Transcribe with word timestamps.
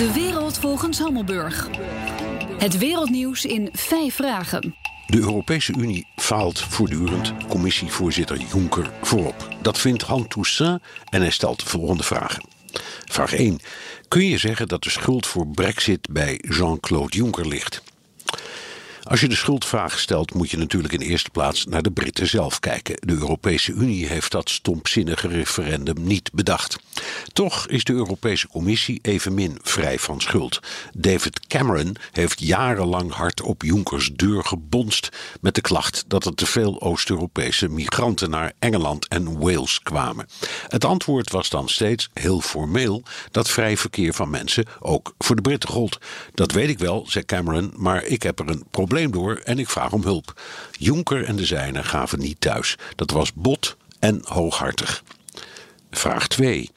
De 0.00 0.12
wereld 0.12 0.58
volgens 0.58 0.98
Hammelburg. 0.98 1.68
Het 2.58 2.78
wereldnieuws 2.78 3.44
in 3.44 3.68
vijf 3.72 4.14
vragen. 4.14 4.74
De 5.06 5.18
Europese 5.18 5.72
Unie 5.78 6.06
faalt 6.16 6.60
voortdurend. 6.60 7.32
Commissievoorzitter 7.48 8.36
Juncker 8.52 8.90
voorop. 9.02 9.48
Dat 9.62 9.78
vindt 9.78 10.02
Han 10.02 10.28
Toussaint 10.28 10.82
en 11.10 11.20
hij 11.20 11.30
stelt 11.30 11.60
de 11.60 11.66
volgende 11.66 12.02
vragen. 12.02 12.44
Vraag 13.04 13.34
1. 13.34 13.60
Kun 14.08 14.24
je 14.24 14.38
zeggen 14.38 14.68
dat 14.68 14.82
de 14.82 14.90
schuld 14.90 15.26
voor 15.26 15.46
Brexit 15.46 16.08
bij 16.10 16.44
Jean-Claude 16.48 17.16
Juncker 17.16 17.48
ligt? 17.48 17.82
Als 19.10 19.20
je 19.20 19.28
de 19.28 19.34
schuldvraag 19.34 19.98
stelt, 19.98 20.34
moet 20.34 20.50
je 20.50 20.56
natuurlijk 20.56 20.94
in 20.94 21.00
eerste 21.00 21.30
plaats 21.30 21.66
naar 21.66 21.82
de 21.82 21.90
Britten 21.90 22.26
zelf 22.26 22.60
kijken. 22.60 22.96
De 23.00 23.12
Europese 23.12 23.72
Unie 23.72 24.06
heeft 24.06 24.32
dat 24.32 24.50
stompzinnige 24.50 25.28
referendum 25.28 26.02
niet 26.02 26.30
bedacht. 26.32 26.78
Toch 27.32 27.68
is 27.68 27.84
de 27.84 27.92
Europese 27.92 28.48
Commissie 28.48 28.98
evenmin 29.02 29.58
vrij 29.62 29.98
van 29.98 30.20
schuld. 30.20 30.60
David 30.94 31.46
Cameron 31.46 31.96
heeft 32.12 32.40
jarenlang 32.40 33.12
hard 33.12 33.42
op 33.42 33.62
Junckers 33.62 34.10
deur 34.12 34.44
gebonst 34.44 35.08
met 35.40 35.54
de 35.54 35.60
klacht 35.60 36.04
dat 36.06 36.24
er 36.24 36.34
te 36.34 36.46
veel 36.46 36.80
Oost-Europese 36.80 37.68
migranten 37.68 38.30
naar 38.30 38.52
Engeland 38.58 39.08
en 39.08 39.38
Wales 39.38 39.80
kwamen. 39.82 40.28
Het 40.68 40.84
antwoord 40.84 41.30
was 41.30 41.48
dan 41.48 41.68
steeds 41.68 42.08
heel 42.12 42.40
formeel 42.40 43.02
dat 43.30 43.50
vrij 43.50 43.76
verkeer 43.76 44.14
van 44.14 44.30
mensen 44.30 44.64
ook 44.80 45.14
voor 45.18 45.36
de 45.36 45.42
Britten 45.42 45.68
gold. 45.68 45.98
Dat 46.34 46.52
weet 46.52 46.68
ik 46.68 46.78
wel, 46.78 47.06
zei 47.08 47.24
Cameron, 47.24 47.72
maar 47.76 48.04
ik 48.04 48.22
heb 48.22 48.38
er 48.38 48.48
een 48.48 48.64
probleem 48.70 48.98
door 49.08 49.40
en 49.44 49.58
ik 49.58 49.68
vraag 49.68 49.92
om 49.92 50.02
hulp. 50.02 50.40
Juncker 50.78 51.24
en 51.24 51.36
de 51.36 51.44
zijnen 51.44 51.84
gaven 51.84 52.18
niet 52.18 52.40
thuis. 52.40 52.76
Dat 52.96 53.10
was 53.10 53.32
bot 53.32 53.76
en 53.98 54.20
hooghartig. 54.24 55.02
Vraag 55.90 56.28
2. 56.28 56.70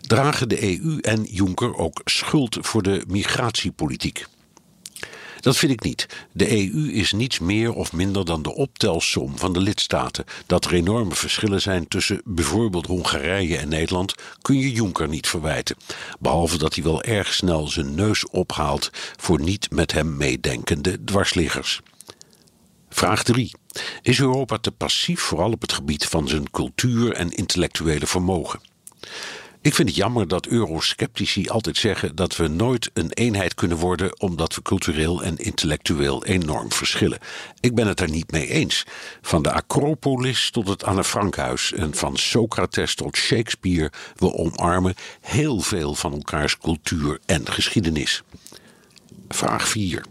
Dragen 0.00 0.48
de 0.48 0.80
EU 0.80 0.98
en 1.00 1.22
Juncker 1.22 1.76
ook 1.76 2.00
schuld 2.04 2.58
voor 2.60 2.82
de 2.82 3.02
migratiepolitiek? 3.06 4.26
Dat 5.46 5.56
vind 5.56 5.72
ik 5.72 5.82
niet. 5.82 6.06
De 6.32 6.50
EU 6.50 6.92
is 6.92 7.12
niets 7.12 7.38
meer 7.38 7.72
of 7.72 7.92
minder 7.92 8.24
dan 8.24 8.42
de 8.42 8.54
optelsom 8.54 9.38
van 9.38 9.52
de 9.52 9.60
lidstaten. 9.60 10.24
Dat 10.46 10.64
er 10.64 10.74
enorme 10.74 11.14
verschillen 11.14 11.60
zijn 11.60 11.88
tussen 11.88 12.20
bijvoorbeeld 12.24 12.86
Hongarije 12.86 13.56
en 13.56 13.68
Nederland 13.68 14.14
kun 14.42 14.58
je 14.58 14.72
Juncker 14.72 15.08
niet 15.08 15.28
verwijten. 15.28 15.76
Behalve 16.18 16.58
dat 16.58 16.74
hij 16.74 16.84
wel 16.84 17.02
erg 17.02 17.34
snel 17.34 17.68
zijn 17.68 17.94
neus 17.94 18.26
ophaalt 18.28 18.90
voor 19.16 19.40
niet 19.40 19.70
met 19.70 19.92
hem 19.92 20.16
meedenkende 20.16 21.04
dwarsliggers. 21.04 21.80
Vraag 22.88 23.22
3. 23.22 23.50
Is 24.02 24.20
Europa 24.20 24.58
te 24.58 24.70
passief, 24.70 25.20
vooral 25.20 25.52
op 25.52 25.60
het 25.60 25.72
gebied 25.72 26.06
van 26.06 26.28
zijn 26.28 26.50
cultuur 26.50 27.12
en 27.12 27.30
intellectuele 27.30 28.06
vermogen? 28.06 28.60
Ik 29.66 29.74
vind 29.74 29.88
het 29.88 29.96
jammer 29.96 30.28
dat 30.28 30.46
eurosceptici 30.46 31.48
altijd 31.48 31.76
zeggen 31.76 32.16
dat 32.16 32.36
we 32.36 32.48
nooit 32.48 32.90
een 32.92 33.12
eenheid 33.12 33.54
kunnen 33.54 33.78
worden 33.78 34.20
omdat 34.20 34.54
we 34.54 34.62
cultureel 34.62 35.22
en 35.22 35.36
intellectueel 35.36 36.24
enorm 36.24 36.72
verschillen. 36.72 37.18
Ik 37.60 37.74
ben 37.74 37.86
het 37.86 38.00
er 38.00 38.10
niet 38.10 38.30
mee 38.30 38.48
eens. 38.48 38.86
Van 39.22 39.42
de 39.42 39.52
Acropolis 39.52 40.50
tot 40.50 40.68
het 40.68 40.84
Anne 40.84 41.04
Frankhuis 41.04 41.72
en 41.72 41.94
van 41.94 42.16
Socrates 42.16 42.94
tot 42.94 43.16
Shakespeare, 43.16 43.92
we 44.14 44.32
omarmen 44.32 44.94
heel 45.20 45.60
veel 45.60 45.94
van 45.94 46.12
elkaars 46.12 46.58
cultuur 46.58 47.18
en 47.24 47.52
geschiedenis. 47.52 48.22
Vraag 49.28 49.68
4. 49.68 50.04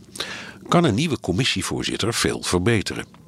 Kan 0.67 0.83
een 0.83 0.95
nieuwe 0.95 1.20
commissievoorzitter 1.20 2.14
veel 2.14 2.44
verbeteren? 2.44 3.25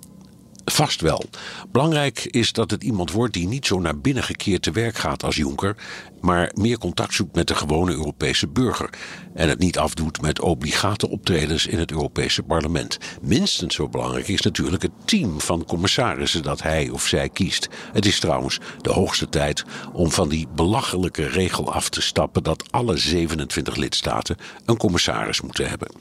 Vast 0.71 1.01
wel. 1.01 1.23
Belangrijk 1.71 2.25
is 2.25 2.51
dat 2.51 2.71
het 2.71 2.83
iemand 2.83 3.11
wordt 3.11 3.33
die 3.33 3.47
niet 3.47 3.65
zo 3.65 3.79
naar 3.79 3.99
binnen 3.99 4.23
gekeerd 4.23 4.61
te 4.61 4.71
werk 4.71 4.97
gaat 4.97 5.23
als 5.23 5.35
Juncker, 5.35 5.75
maar 6.21 6.51
meer 6.53 6.77
contact 6.77 7.13
zoekt 7.13 7.35
met 7.35 7.47
de 7.47 7.55
gewone 7.55 7.91
Europese 7.91 8.47
burger. 8.47 8.89
En 9.33 9.49
het 9.49 9.59
niet 9.59 9.77
afdoet 9.77 10.21
met 10.21 10.39
obligate 10.39 11.09
optredens 11.09 11.67
in 11.67 11.79
het 11.79 11.91
Europese 11.91 12.43
parlement. 12.43 12.97
Minstens 13.21 13.75
zo 13.75 13.89
belangrijk 13.89 14.27
is 14.27 14.41
natuurlijk 14.41 14.81
het 14.81 14.91
team 15.05 15.41
van 15.41 15.65
commissarissen 15.65 16.43
dat 16.43 16.61
hij 16.61 16.89
of 16.89 17.07
zij 17.07 17.29
kiest. 17.29 17.67
Het 17.93 18.05
is 18.05 18.19
trouwens 18.19 18.59
de 18.81 18.91
hoogste 18.91 19.29
tijd 19.29 19.63
om 19.93 20.11
van 20.11 20.29
die 20.29 20.47
belachelijke 20.55 21.27
regel 21.27 21.73
af 21.73 21.89
te 21.89 22.01
stappen 22.01 22.43
dat 22.43 22.71
alle 22.71 22.97
27 22.97 23.75
lidstaten 23.75 24.37
een 24.65 24.77
commissaris 24.77 25.41
moeten 25.41 25.69
hebben. 25.69 25.91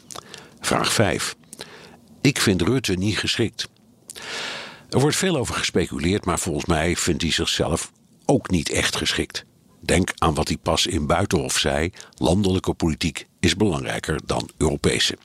Vraag 0.60 0.92
5. 0.92 1.36
Ik 2.20 2.40
vind 2.40 2.62
Rutte 2.62 2.94
niet 2.94 3.18
geschikt. 3.18 3.68
Er 4.90 5.00
wordt 5.00 5.16
veel 5.16 5.36
over 5.36 5.54
gespeculeerd, 5.54 6.24
maar 6.24 6.38
volgens 6.38 6.64
mij 6.64 6.96
vindt 6.96 7.22
hij 7.22 7.32
zichzelf 7.32 7.92
ook 8.26 8.50
niet 8.50 8.70
echt 8.70 8.96
geschikt. 8.96 9.44
Denk 9.80 10.10
aan 10.18 10.34
wat 10.34 10.48
hij 10.48 10.56
pas 10.56 10.86
in 10.86 11.06
Buitenhof 11.06 11.58
zei: 11.58 11.90
landelijke 12.14 12.74
politiek 12.74 13.26
is 13.40 13.56
belangrijker 13.56 14.20
dan 14.24 14.50
Europese. 14.56 15.18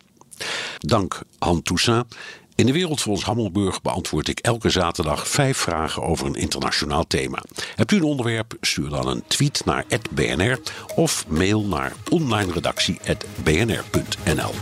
Dank 0.77 1.21
Han 1.39 1.61
Toussaint. 1.61 2.15
In 2.55 2.65
de 2.65 2.73
wereld 2.73 3.01
volgens 3.01 3.25
Hammelburg 3.25 3.81
beantwoord 3.81 4.27
ik 4.27 4.39
elke 4.39 4.69
zaterdag 4.69 5.27
vijf 5.27 5.57
vragen 5.57 6.03
over 6.03 6.25
een 6.25 6.35
internationaal 6.35 7.07
thema. 7.07 7.43
Hebt 7.75 7.91
u 7.91 7.95
een 7.95 8.03
onderwerp? 8.03 8.57
Stuur 8.61 8.89
dan 8.89 9.07
een 9.07 9.23
tweet 9.27 9.61
naar 9.65 9.85
@bnr 10.11 10.59
of 10.95 11.27
mail 11.27 11.65
naar 11.65 11.93
onlineredactie@bnr.nl. 12.09 14.53